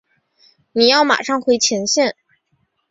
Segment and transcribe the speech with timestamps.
[0.71, 2.15] 你要马上回前线。